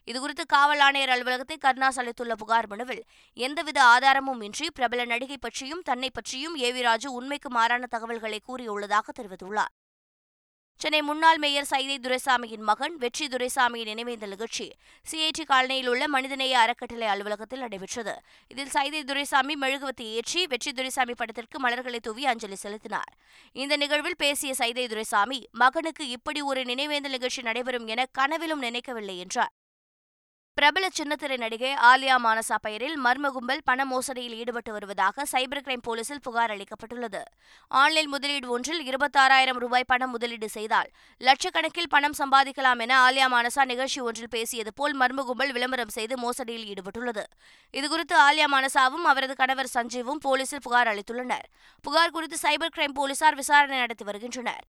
இதுகுறித்து 0.09 0.45
காவல் 0.47 0.83
ஆணையர் 0.87 1.13
அலுவலகத்தை 1.17 1.57
கருணாஸ் 1.65 2.01
அளித்துள்ள 2.03 2.35
புகார் 2.35 2.69
மனுவில் 2.73 3.03
எந்தவித 3.37 3.79
ஆதாரமும் 3.85 4.41
இன்றி 4.41 4.69
பிரபல 4.71 5.05
நடிகை 5.05 5.39
பற்றியும் 5.41 5.85
தன்னை 5.91 6.11
பற்றியும் 6.11 6.57
ஏ 6.65 6.73
வி 6.73 6.83
ராஜு 6.89 7.11
உண்மைக்கு 7.13 7.51
மாறான 7.51 7.87
தகவல்களை 7.87 8.41
கூறியுள்ளதாக 8.49 9.15
தெரிவித்துள்ளார். 9.21 9.73
சென்னை 10.81 11.01
முன்னாள் 11.09 11.39
மேயர் 11.43 11.69
சைதை 11.71 11.97
துரைசாமியின் 12.05 12.65
மகன் 12.69 12.95
வெற்றி 13.03 13.27
துரைசாமியின் 13.33 13.89
நினைவேந்த 13.91 14.27
நிகழ்ச்சி 14.33 14.67
சிஐடி 15.07 15.45
காலனியில் 15.51 15.91
உள்ள 15.93 16.05
மனிதநேய 16.15 16.55
அறக்கட்டளை 16.63 17.07
அலுவலகத்தில் 17.13 17.63
நடைபெற்றது. 17.65 18.15
இதில் 18.51 18.73
சைதை 18.75 19.03
துரைசாமி 19.11 19.57
மெழுகுவத்தி 19.63 20.07
ஏற்றி 20.19 20.43
வெற்றி 20.53 20.73
துரைசாமி 20.73 21.15
படத்திற்கு 21.21 21.59
மலர்களை 21.65 22.01
தூவி 22.09 22.27
அஞ்சலி 22.33 22.59
செலுத்தினார். 22.65 23.13
இந்த 23.63 23.77
நிகழ்வில் 23.83 24.21
பேசிய 24.25 24.55
சைதை 24.61 24.87
துரைசாமி 24.87 25.41
மகனுக்கு 25.63 26.07
இப்படி 26.17 26.43
ஒரு 26.51 26.63
நினைவேந்தல் 26.73 27.17
நிகழ்ச்சி 27.17 27.43
நடைபெறும் 27.51 27.87
என 27.87 28.11
கனவிலும் 28.21 28.65
நினைக்கவில்லை 28.67 29.19
என்றார். 29.27 29.55
பிரபல 30.55 30.89
சின்னத்திரை 30.99 31.37
நடிகை 31.37 31.75
ஆலியா 31.91 32.17
மானசா 32.25 32.57
பெயரில் 32.63 32.97
மர்ம 33.05 33.27
கும்பல் 33.31 33.63
பண 33.65 33.85
மோசடியில் 33.85 34.35
ஈடுபட்டு 34.41 34.73
வருவதாக 34.73 35.25
சைபர் 35.33 35.63
கிரைம் 35.67 35.83
போலீசில் 35.83 36.21
புகார் 36.21 36.51
அளிக்கப்பட்டுள்ளது. 36.51 37.23
ஆன்லைன் 37.69 38.09
முதலீடு 38.09 38.49
ஒன்றில் 38.51 38.83
இருபத்தாறாயிரம் 38.89 39.59
ரூபாய் 39.59 39.87
பணம் 39.87 40.11
முதலீடு 40.11 40.49
செய்தால் 40.49 40.91
லட்சக்கணக்கில் 41.21 41.89
பணம் 41.89 42.17
சம்பாதிக்கலாம் 42.19 42.79
என 42.79 42.99
ஆலியா 43.07 43.29
மானசா 43.35 43.65
நிகழ்ச்சி 43.65 44.01
ஒன்றில் 44.01 44.29
பேசியது 44.29 44.73
போல் 44.75 44.97
மர்ம 45.01 45.25
கும்பல் 45.25 45.53
விளம்பரம் 45.53 45.95
செய்து 45.99 46.17
மோசடியில் 46.17 46.69
ஈடுபட்டுள்ளது. 46.75 47.25
இதுகுறித்து 47.75 48.19
ஆலியா 48.29 48.51
மானசாவும் 48.57 49.09
அவரது 49.15 49.35
கணவர் 49.35 49.73
சஞ்சீவும் 49.75 50.23
போலீசில் 50.29 50.65
புகார் 50.69 50.93
அளித்துள்ளனர். 50.95 51.49
புகார் 51.81 52.11
குறித்து 52.11 52.39
சைபர் 52.43 52.77
கிரைம் 52.77 52.99
போலீசார் 53.01 53.35
விசாரணை 53.35 53.79
நடத்தி 53.79 54.05
வருகின்றனர். 54.05 54.65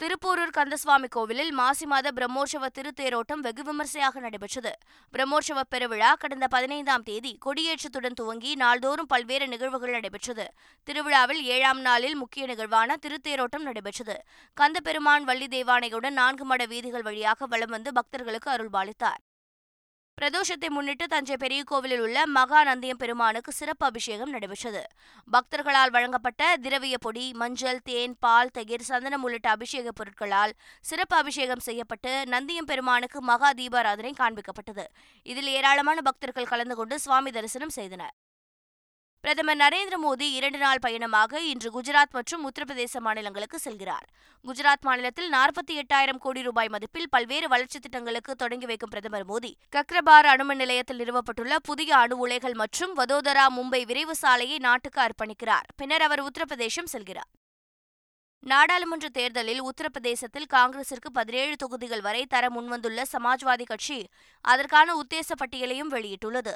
திருப்பூரூர் 0.00 0.52
கந்தசுவாமி 0.56 1.08
கோவிலில் 1.08 1.52
மாசி 1.52 1.86
மாத 1.86 2.08
பிரம்மோற்சவ 2.16 2.68
திருத்தேரோட்டம் 2.76 3.42
வெகு 3.46 3.62
விமர்சையாக 3.62 4.20
நடைபெற்றது. 4.20 4.72
பிரம்மோற்சவ 5.14 5.62
பெருவிழா 5.72 6.10
கடந்த 6.22 6.46
பதினைந்தாம் 6.54 7.04
தேதி 7.08 7.32
கொடியேற்றத்துடன் 7.46 8.16
துவங்கி 8.20 8.54
நாள்தோறும் 8.54 9.10
பல்வேறு 9.12 9.46
நிகழ்வுகள் 9.48 9.94
நடைபெற்றது. 9.96 10.46
திருவிழாவில் 10.88 11.42
ஏழாம் 11.44 11.80
நாளில் 11.80 12.16
முக்கிய 12.22 12.46
நிகழ்வான 12.46 12.96
திருத்தேரோட்டம் 13.06 13.66
நடைபெற்றது. 13.68 14.16
கந்தபெருமான் 14.56 15.28
வள்ளி 15.30 15.48
தேவானையுடன் 15.56 16.18
நான்கு 16.22 16.46
மட 16.52 16.66
வீதிகள் 16.66 17.06
வழியாக 17.10 17.46
வலம் 17.46 17.74
வந்து 17.76 17.92
பக்தர்களுக்கு 17.92 18.50
அருள்பாலித்தார். 18.56 19.22
பிரதோஷத்தை 20.18 20.68
முன்னிட்டு 20.68 21.06
தஞ்சை 21.06 21.36
பெரிய 21.36 21.62
கோவிலில் 21.62 22.00
உள்ள 22.00 22.18
மகா 22.26 22.60
நந்தியம் 22.64 23.00
பெருமானுக்கு 23.02 23.52
சிறப்பு 23.52 23.86
அபிஷேகம் 23.86 24.30
நடைபெற்றது. 24.30 24.82
பக்தர்களால் 25.32 25.90
வழங்கப்பட்ட 25.90 26.56
திரவிய 26.56 26.96
பொடி 27.00 27.32
மஞ்சள் 27.32 27.80
தேன் 27.82 28.16
பால் 28.18 28.52
தயிர் 28.52 28.86
சந்தனம் 28.90 29.22
உள்ளிட்ட 29.22 29.50
அபிஷேக 29.50 29.88
பொருட்களால் 29.90 30.54
சிறப்பு 30.80 31.16
அபிஷேகம் 31.16 31.64
செய்யப்பட்டு 31.68 32.12
நந்தியம் 32.34 32.70
பெருமானுக்கு 32.70 33.20
மகா 33.20 33.50
தீபாராதனை 33.52 34.12
காண்பிக்கப்பட்டது. 34.22 34.86
இதில் 35.22 35.46
ஏராளமான 35.46 36.00
பக்தர்கள் 36.00 36.50
கலந்து 36.52 36.74
கொண்டு 36.74 36.98
சுவாமி 36.98 37.30
தரிசனம் 37.30 37.76
செய்தனர். 37.78 38.14
பிரதமர் 39.24 39.56
நரேந்திர 39.56 39.94
மோடி 40.06 40.32
இரண்டு 40.32 40.58
நாள் 40.58 40.78
பயணமாக 40.78 41.40
இன்று 41.40 41.80
குஜராத் 41.80 42.10
மற்றும் 42.10 42.50
உத்தரப்பிரதேச 42.50 42.98
மாநிலங்களுக்கு 42.98 43.58
செல்கிறார். 43.64 44.06
குஜராத் 44.44 44.80
மாநிலத்தில் 44.80 45.32
நாற்பத்தி 45.32 45.70
எட்டாயிரம் 45.70 46.18
கோடி 46.18 46.42
ரூபாய் 46.42 46.66
மதிப்பில் 46.66 47.06
பல்வேறு 47.10 47.48
வளர்ச்சித் 47.48 47.82
திட்டங்களுக்கு 47.82 48.34
தொடங்கி 48.34 48.66
வைக்கும் 48.66 48.88
பிரதமர் 48.88 49.26
மோடி. 49.28 49.52
கக்ரபார் 49.76 50.28
அணுமின் 50.34 50.54
நிலையத்தில் 50.54 50.98
நிறுவப்பட்டுள்ள 50.98 51.56
புதிய 51.62 51.96
அணு 51.96 52.18
உலைகள் 52.18 52.54
மற்றும் 52.54 52.96
வதோதரா 52.96 53.46
மும்பை 53.56 53.86
விரைவு 53.86 54.14
சாலையை 54.14 54.58
நாட்டுக்கு 54.58 55.00
அர்ப்பணிக்கிறார். 55.00 55.66
பின்னர் 55.76 56.02
அவர் 56.02 56.22
உத்தரப்பிரதேசம் 56.22 56.92
செல்கிறார். 56.92 57.30
நாடாளுமன்ற 58.40 59.08
தேர்தலில் 59.08 59.62
உத்தரப்பிரதேசத்தில் 59.62 60.50
காங்கிரசிற்கு 60.54 61.10
பதினேழு 61.12 61.56
தொகுதிகள் 61.56 62.00
வரை 62.00 62.26
தர 62.26 62.48
முன்வந்துள்ள 62.48 63.02
சமாஜ்வாதி 63.12 63.62
கட்சி 63.64 64.08
அதற்கான 64.40 64.94
உத்தேச 64.94 65.28
பட்டியலையும் 65.34 65.90
வெளியிட்டுள்ளது. 65.90 66.52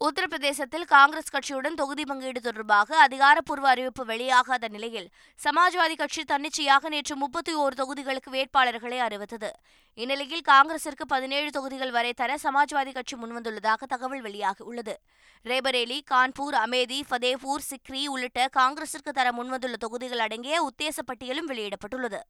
உத்தரப்பிரதேசத்தில் 0.00 0.84
காங்கிரஸ் 0.92 1.32
கட்சியுடன் 1.32 1.74
தொகுதி 1.80 2.04
பங்கீடு 2.10 2.40
தொடர்பாக 2.40 2.96
அதிகாரப்பூர்வ 3.06 3.66
அறிவிப்பு 3.68 4.02
வெளியாகாத 4.04 4.68
நிலையில் 4.68 5.08
சமாஜ்வாதி 5.38 5.96
கட்சி 5.96 6.22
தன்னிச்சையாக 6.22 6.88
நேற்று 6.88 7.14
முப்பத்தி 7.16 7.54
ஓரு 7.54 7.74
தொகுதிகளுக்கு 7.80 8.30
வேட்பாளர்களை 8.36 8.98
அறிவித்தது. 9.06 9.50
இந்நிலையில் 9.98 10.46
காங்கிரசிற்கு 10.48 11.06
பதினேழு 11.06 11.50
தொகுதிகள் 11.50 11.90
வரை 11.90 12.12
தர 12.12 12.38
சமாஜ்வாதி 12.46 12.92
கட்சி 12.92 13.16
முன்வந்துள்ளதாக 13.16 13.90
தகவல் 13.94 14.24
வெளியாகியுள்ளது 14.28 14.96
ரேபரேலி 15.44 16.00
கான்பூர் 16.12 16.58
அமேதி 16.64 17.00
ஃபதேபூர் 17.10 17.68
சிக்ரி 17.70 18.04
உள்ளிட்ட 18.06 18.48
காங்கிரசிற்கு 18.58 19.14
தர 19.20 19.28
முன்வந்துள்ள 19.32 19.78
தொகுதிகள் 19.86 20.26
அடங்கிய 20.28 20.68
உத்தேச 20.70 20.98
பட்டியலும் 21.10 21.50
வெளியிடப்பட்டுள்ளது. 21.52 22.22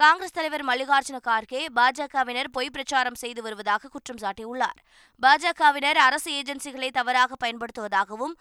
காங்கிரஸ் 0.00 0.34
தலைவர் 0.34 0.62
மல்லிகார்ஜுன 0.68 1.18
கார்கே 1.28 1.60
பாஜகவினர் 1.76 2.48
பொய் 2.56 2.70
பிரச்சாரம் 2.74 3.16
செய்து 3.22 3.40
வருவதாக 3.42 3.88
குற்றம் 3.94 4.20
சாட்டியுள்ளார். 4.22 4.78
பாஜகவினர் 5.22 5.98
அரசு 6.08 6.28
ஏஜென்சிகளை 6.40 6.90
தவறாக 6.98 7.36
பயன்படுத்துவதாகவும் 7.44 8.34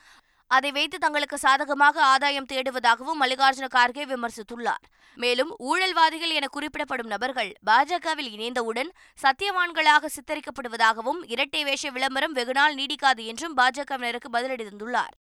அதை 0.51 0.71
வைத்து 0.71 0.97
தங்களுக்கு 0.97 1.37
சாதகமாக 1.37 1.97
ஆதாயம் 2.11 2.49
தேடுவதாகவும் 2.51 3.19
மல்லிகார்ஜுன 3.21 3.67
கார்கே 3.77 4.03
விமர்சித்துள்ளார். 4.13 4.83
மேலும் 5.17 5.51
ஊழல்வாதிகள் 5.69 6.35
என 6.39 6.47
குறிப்பிடப்படும் 6.47 7.11
நபர்கள் 7.13 7.51
பாஜகவில் 7.69 8.31
இணைந்தவுடன் 8.35 8.91
சத்தியவான்களாக 9.23 10.11
சித்தரிக்கப்படுவதாகவும் 10.17 11.21
இரட்டை 11.35 11.63
வேஷ 11.63 11.91
விளம்பரம் 11.97 12.35
வெகுநாள் 12.35 12.77
நீடிக்காது 12.81 13.23
என்றும் 13.33 13.57
பாஜகவினருக்கு 13.57 14.31
பதிலடி 14.37 14.65
தந்துள்ளார். 14.69 15.15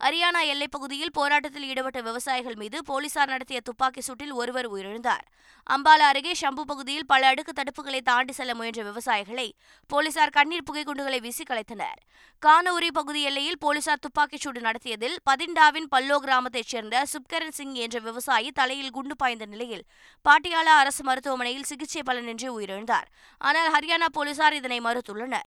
ஹரியானா 0.00 0.46
எல்லைப் 0.46 0.70
பகுதியில் 0.70 1.12
போராட்டத்தில் 1.12 1.62
ஈடுபட்ட 1.62 2.00
விவசாயிகள் 2.00 2.54
மீது 2.54 2.84
போலீசார் 2.84 3.28
நடத்திய 3.28 3.60
துப்பாக்கி 3.60 4.00
சூட்டில் 4.00 4.32
ஒருவர் 4.32 4.72
உயிரிழந்தார். 4.72 5.24
அம்பாலா 5.70 6.08
அருகே 6.10 6.32
ஷம்பு 6.40 6.60
பகுதியில் 6.60 7.06
பல 7.06 7.26
அடுக்கு 7.26 7.52
தடுப்புகளை 7.52 8.00
தாண்டி 8.00 8.32
செல்ல 8.32 8.54
முயன்ற 8.54 8.82
விவசாயிகளை 8.82 9.52
போலீசார் 9.86 10.30
கண்ணீர் 10.30 10.62
புகைக்குண்டுகளை 10.72 11.20
வீசி 11.20 11.44
கலைத்தனர். 11.50 12.00
கானூரி 12.46 12.88
பகுதி 12.92 13.22
எல்லையில் 13.22 13.58
போலீசார் 13.58 13.98
துப்பாக்கிச் 13.98 14.40
சூடு 14.40 14.60
நடத்தியதில் 14.60 15.16
பதிண்டாவின் 15.30 15.86
பல்லோ 15.96 16.18
கிராமத்தைச் 16.18 16.66
சேர்ந்த 16.66 17.04
சுப்கரன் 17.04 17.50
சிங் 17.50 17.74
என்ற 17.74 17.98
விவசாயி 17.98 18.50
தலையில் 18.50 18.90
குண்டு 18.90 19.16
பாய்ந்த 19.16 19.46
நிலையில் 19.46 19.84
பாட்டியாலா 20.28 20.74
அரசு 20.82 21.04
மருத்துவமனையில் 21.04 21.64
சிகிச்சை 21.64 22.02
பலனின்றி 22.06 22.50
உயிரிழந்தார். 22.50 23.08
ஆனால் 23.38 23.72
ஹரியானா 23.72 24.08
போலீசார் 24.12 24.54
இதனை 24.54 24.80
மறுத்துள்ளனர். 24.80 25.52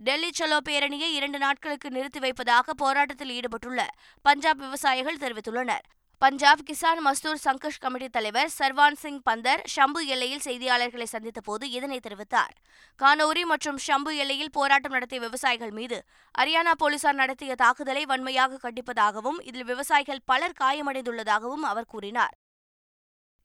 டெல்லி 0.00 0.30
சலோ 0.38 0.56
பேரணியை 0.68 1.08
இரண்டு 1.16 1.38
நாட்களுக்கு 1.38 1.88
நிறுத்தி 1.90 2.18
வைப்பதாக 2.18 2.72
போராட்டத்தில் 2.72 3.30
ஈடுபட்டுள்ள 3.30 3.80
பஞ்சாப் 4.22 4.58
விவசாயிகள் 4.58 5.20
தெரிவித்துள்ளனர். 5.22 5.84
பஞ்சாப் 6.22 6.62
கிசான் 6.68 7.00
மஸ்தூர் 7.06 7.40
சங்கஷ் 7.44 7.80
கமிட்டி 7.80 8.08
தலைவர் 8.08 8.50
சர்வான் 8.58 8.98
சிங் 9.02 9.22
பந்தர் 9.22 9.62
ஷம்பு 9.74 10.00
எல்லையில் 10.14 10.44
செய்தியாளர்களை 10.44 11.06
சந்தித்த 11.14 11.40
போது 11.40 11.64
இதனை 11.70 12.00
தெரிவித்தார். 12.06 12.54
கானோரி 12.98 13.42
மற்றும் 13.52 13.80
ஷம்பு 13.86 14.12
எல்லையில் 14.16 14.54
போராட்டம் 14.58 14.92
நடத்திய 14.92 15.20
விவசாயிகள் 15.20 15.74
மீது 15.80 15.98
ஹரியானா 16.38 16.74
போலீசார் 16.84 17.20
நடத்திய 17.22 17.54
தாக்குதலை 17.54 18.04
வன்மையாக 18.04 18.60
கண்டிப்பதாகவும் 18.66 19.40
இதில் 19.42 19.68
விவசாயிகள் 19.72 20.24
பலர் 20.24 20.58
காயமடைந்துள்ளதாகவும் 20.62 21.66
அவர் 21.72 21.92
கூறினார். 21.94 22.34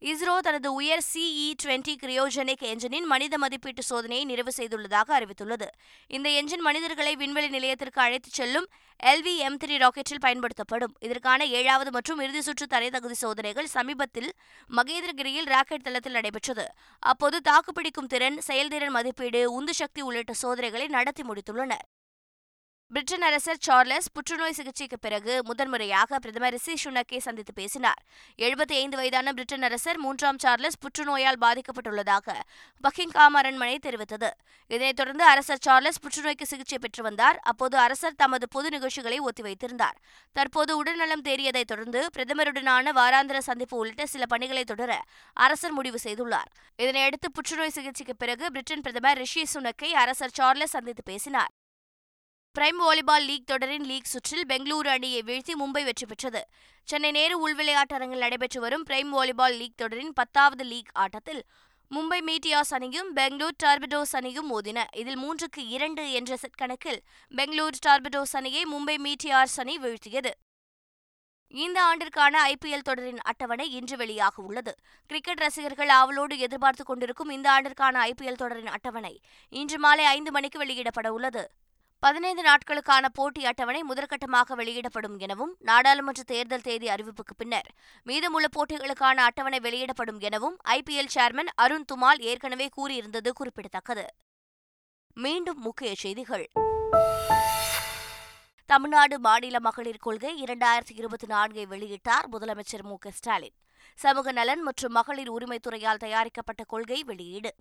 இஸ்ரோ 0.01 0.37
தனது 0.39 0.73
உயர் 0.73 1.01
சிஇ 1.13 1.53
டுவெண்டி 1.63 1.93
கிரியோஜெனிக் 2.01 2.61
என்ஜினின் 2.61 3.03
மனித 3.03 3.37
மதிப்பீட்டு 3.37 3.81
சோதனையை 3.89 4.23
நிறைவு 4.23 4.51
செய்துள்ளதாக 4.57 5.07
அறிவித்துள்ளது. 5.19 5.67
இந்த 6.07 6.29
என்ஜின் 6.29 6.63
மனிதர்களை 6.67 7.15
விண்வெளி 7.15 7.49
நிலையத்திற்கு 7.49 8.01
அழைத்துச் 8.01 8.33
செல்லும் 8.33 8.67
எல்வி 9.03 9.37
எம் 9.37 9.57
த்ரீ 9.57 9.77
ராக்கெட்டில் 9.77 10.23
பயன்படுத்தப்படும். 10.25 10.93
இதற்கான 10.99 11.45
ஏழாவது 11.45 11.91
மற்றும் 11.91 12.19
இறுதி 12.19 12.41
சுற்று 12.41 12.67
தரை 12.67 12.89
தகுதி 12.89 13.13
சோதனைகள் 13.13 13.67
சமீபத்தில் 13.67 14.31
மகேந்திரகிரியில் 14.71 15.45
ராக்கெட் 15.45 15.83
தளத்தில் 15.83 16.11
நடைபெற்றது. 16.11 16.67
அப்போது 16.99 17.41
தாக்குப்பிடிக்கும் 17.41 18.07
திறன் 18.07 18.41
செயல்திறன் 18.41 18.91
மதிப்பீடு 18.91 19.51
உந்து 19.51 19.73
சக்தி 19.73 20.01
உள்ளிட்ட 20.01 20.33
சோதனைகளை 20.33 20.87
நடத்தி 20.87 21.23
முடித்துள்ளனர். 21.23 21.85
பிரிட்டன் 22.91 23.21
அரசர் 23.21 23.57
சார்லஸ் 23.59 24.11
புற்றுநோய் 24.11 24.51
சிகிச்சைக்கு 24.51 24.99
பிறகு 24.99 25.43
முதன்முறையாக 25.43 26.19
பிரதமர் 26.19 26.51
ரிஷி 26.51 26.73
சுனக்கை 26.83 27.17
சந்தித்து 27.17 27.53
பேசினார். 27.53 27.99
எழுபத்தி 28.37 28.71
ஐந்து 28.71 28.97
வயதான 28.97 29.31
பிரிட்டன் 29.31 29.61
அரசர் 29.61 29.97
மூன்றாம் 29.97 30.39
சார்லஸ் 30.39 30.77
புற்றுநோயால் 30.83 31.37
பாதிக்கப்பட்டுள்ளதாக 31.41 32.35
பக்கிங்காம் 32.83 33.35
அரண்மனை 33.41 33.79
தெரிவித்தது. 33.85 34.29
இதனைத் 34.67 34.95
தொடர்ந்து 34.95 35.23
அரசர் 35.23 35.61
சார்லஸ் 35.61 35.99
புற்றுநோய்க்கு 36.05 36.43
சிகிச்சை 36.43 36.77
பெற்று 36.77 37.03
வந்தார். 37.03 37.39
அப்போது 37.43 37.77
அரசர் 37.77 38.15
தமது 38.15 38.47
பொது 38.49 38.69
நிகழ்ச்சிகளை 38.69 39.19
ஒத்திவைத்திருந்தார் 39.19 39.99
தற்போது 40.31 40.77
உடல்நலம் 40.77 41.21
தேறியதைத் 41.21 41.71
தொடர்ந்து 41.73 42.09
பிரதமருடனான 42.17 42.95
வாராந்திர 43.01 43.37
சந்திப்பு 43.37 43.77
உள்ளிட்ட 43.77 44.05
சில 44.05 44.25
பணிகளை 44.25 44.63
தொடர 44.63 45.03
அரசர் 45.33 45.71
முடிவு 45.71 45.99
செய்துள்ளார். 46.03 46.51
இதனையடுத்து 46.77 47.29
புற்றுநோய் 47.33 47.69
சிகிச்சைக்கு 47.69 48.15
பிறகு 48.15 48.51
பிரிட்டன் 48.51 48.81
பிரதமர் 48.81 49.17
ரிஷி 49.17 49.45
சுனக்கை 49.53 49.91
அரசர் 50.05 50.37
சார்லஸ் 50.41 50.75
சந்தித்து 50.77 51.03
பேசினார். 51.03 51.53
பிரைம் 52.55 52.79
வாலிபால் 52.83 53.25
லீக் 53.25 53.45
தொடரின் 53.45 53.85
லீக் 53.89 54.09
சுற்றில் 54.11 54.45
பெங்களூரு 54.47 54.89
அணியை 54.93 55.19
வீழ்த்தி 55.25 55.53
மும்பை 55.59 55.83
வெற்றி 55.83 56.05
பெற்றது. 56.05 56.41
சென்னை 56.87 57.11
நேரு 57.11 57.35
உள்விளையாட்டரங்கில் 57.43 58.23
நடைபெற்று 58.23 58.59
வரும் 58.59 58.83
பிரைம் 58.89 59.11
வாலிபால் 59.15 59.55
லீக் 59.57 59.75
தொடரின் 59.75 60.13
பத்தாவது 60.13 60.63
லீக் 60.63 60.89
ஆட்டத்தில் 60.93 61.41
மும்பை 61.91 62.19
மீட்டியாஸ் 62.29 62.73
அணியும் 62.77 63.11
பெங்களூர் 63.13 63.55
டார்பிடோஸ் 63.63 64.13
அணியும் 64.19 64.49
மோதின. 64.51 64.83
இதில் 64.95 65.19
மூன்றுக்கு 65.23 65.63
இரண்டு 65.75 66.11
என்ற 66.11 66.37
செட் 66.37 66.59
கணக்கில் 66.63 66.99
பெங்களூர் 67.31 67.79
டார்பிடோஸ் 67.85 68.35
அணியை 68.41 68.65
மும்பை 68.73 68.97
மீட்டியார்ஸ் 69.05 69.57
அணி 69.57 69.77
வீழ்த்தியது. 69.85 70.33
இந்த 71.53 71.79
ஆண்டிற்கான 71.89 72.35
ஐபிஎல் 72.49 72.87
தொடரின் 72.89 73.23
அட்டவணை 73.29 73.69
இன்று 73.79 73.95
வெளியாக 73.95 74.35
உள்ளது. 74.49 74.75
கிரிக்கெட் 75.09 75.45
ரசிகர்கள் 75.45 75.93
ஆவலோடு 75.99 76.37
எதிர்பார்த்துக் 76.37 76.91
கொண்டிருக்கும் 76.91 77.29
இந்த 77.29 77.49
ஆண்டிற்கான 77.55 77.95
ஐபிஎல் 78.09 78.41
தொடரின் 78.43 78.75
அட்டவணை 78.75 79.15
இன்று 79.49 79.79
மாலை 79.79 80.05
ஐந்து 80.17 80.31
மணிக்கு 80.31 80.59
வெளியிடப்பட 80.65 81.09
உள்ளது. 81.17 81.45
பதினைந்து 81.99 82.43
நாட்களுக்கான 82.43 83.05
போட்டி 83.13 83.45
அட்டவணை 83.45 83.83
முதற்கட்டமாக 83.89 84.55
வெளியிடப்படும் 84.55 85.17
எனவும் 85.19 85.55
நாடாளுமன்ற 85.59 86.23
தேர்தல் 86.23 86.61
தேதி 86.61 86.87
அறிவிப்புக்கு 86.87 87.33
பின்னர் 87.37 87.69
மீதமுள்ள 88.03 88.47
போட்டிகளுக்கான 88.57 89.17
அட்டவணை 89.25 89.59
வெளியிடப்படும் 89.59 90.19
எனவும் 90.19 90.57
ஐபிஎல் 90.69 91.11
சேர்மன் 91.15 91.49
அருண் 91.55 91.85
துமால் 91.91 92.19
ஏற்கனவே 92.19 92.69
கூறியிருந்தது 92.77 93.29
குறிப்பிடத்தக்கது. 93.29 94.05
மீண்டும் 95.13 95.59
முக்கிய 95.59 95.95
செய்திகள். 95.95 96.45
தமிழ்நாடு 98.65 99.19
மாநில 99.19 99.59
மகளிர் 99.59 99.97
கொள்கை 99.99 100.43
இரண்டாயிரத்தி 100.43 100.95
இருபத்தி 100.95 101.27
நான்கை 101.27 101.65
வெளியிட்டார் 101.73 102.27
முதலமைச்சர் 102.31 102.83
மு 102.83 102.97
க 102.97 103.11
ஸ்டாலின். 103.11 103.55
சமூக 103.95 104.31
நலன் 104.31 104.61
மற்றும் 104.61 104.91
மகளிர் 104.91 105.31
உரிமைத்துறையால் 105.31 106.03
தயாரிக்கப்பட்ட 106.05 106.63
கொள்கை 106.63 107.03
வெளியீடு. 107.03 107.55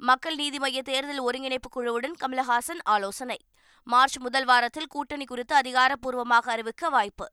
மக்கள் 0.00 0.34
நீதி 0.34 0.58
மைய 0.58 0.82
தேர்தல் 0.82 1.18
ஒருங்கிணைப்பு 1.18 1.68
குழுவுடன் 1.68 2.12
கமலஹாசன் 2.20 2.82
ஆலோசனை. 2.84 3.38
மார்ச் 3.82 4.18
முதல் 4.18 4.44
வாரத்தில் 4.44 4.86
கூட்டணி 4.86 5.24
குறித்து 5.24 5.56
அதிகாரப்பூர்வமாக 5.56 6.50
அறிவிக்க 6.50 6.88
வாய்ப்பு. 6.88 7.30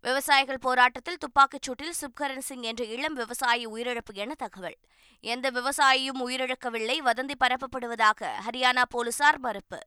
விவசாயிகள் 0.00 0.58
போராட்டத்தில் 0.60 1.18
துப்பாக்கிச் 1.18 1.70
சூட்டில் 1.70 1.92
சுப்கரன் 2.00 2.38
சிங் 2.38 2.62
என்ற 2.62 2.84
இளம் 2.84 3.14
விவசாயி 3.14 3.66
உயிரிழப்பு 3.66 4.14
என 4.14 4.34
தகவல். 4.34 4.76
எந்த 5.20 5.50
விவசாயியும் 5.50 6.20
உயிரிழக்கவில்லை 6.26 6.98
வதந்தி 7.04 7.34
பரப்பப்படுவதாக 7.44 8.28
ஹரியானா 8.48 8.82
போலீசார் 8.88 9.38
மறுப்பு. 9.38 9.78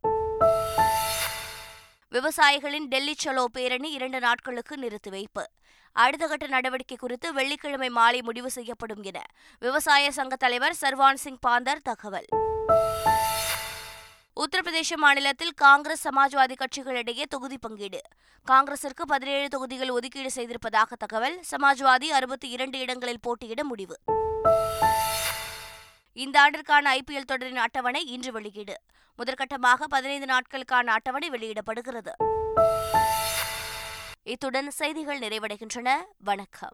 விவசாயிகளின் 2.12 2.85
டெல்லி 2.85 3.15
சலோ 3.24 3.45
பேரணி 3.45 3.91
இரண்டு 3.91 4.19
நாட்களுக்கு 4.19 4.77
நிறுத்தி 4.77 5.09
வைப்பு. 5.09 5.43
அடுத்த 5.91 6.27
கட்ட 6.27 6.47
நடவடிக்கை 6.47 6.97
குறித்து 6.97 7.33
வெள்ளிக்கிழமை 7.33 7.89
மாலை 7.89 8.21
முடிவு 8.21 8.50
செய்யப்படும் 8.50 9.03
என 9.03 9.24
விவசாய 9.59 10.12
சங்க 10.12 10.35
தலைவர் 10.35 10.75
சர்வான் 10.81 11.13
சிங் 11.13 11.38
பாந்தர் 11.39 11.81
தகவல். 11.81 12.25
உத்தரப்பிரதேச 14.43 14.95
மாநிலத்தில் 14.95 15.51
காங்கிரஸ் 15.55 16.07
சமாஜ்வாதி 16.07 16.55
கட்சிகளிடையே 16.55 17.24
தொகுதி 17.29 17.57
பங்கீடு. 17.57 18.01
காங்கிரசிற்கு 18.51 19.03
பதினேழு 19.07 19.47
தொகுதிகள் 19.47 19.89
ஒதுக்கீடு 19.89 20.29
செய்திருப்பதாக 20.35 20.95
தகவல். 21.00 21.43
சமாஜ்வாதி 21.51 22.05
அறுபத்தி 22.05 22.50
இரண்டு 22.50 22.79
இடங்களில் 22.79 23.19
போட்டியிட 23.21 23.63
முடிவு. 23.63 23.97
இந்த 26.17 26.50
ஆண்டிற்கான 26.50 26.98
ஐபிஎல் 26.98 27.24
தொடரின் 27.24 27.57
அட்டவணை 27.57 28.05
இன்று 28.05 28.31
வெளியீடு. 28.31 28.81
முதற்கட்டமாக 29.17 29.84
பதினைந்து 29.84 30.25
நாட்களுக்கான 30.25 30.86
அட்டவணை 30.86 31.29
வெளியிடப்படுகிறது. 31.29 32.12
இத்துடன் 34.24 34.69
செய்திகள் 34.69 35.19
நிறைவடைகின்றன. 35.19 35.89
வணக்கம். 36.17 36.74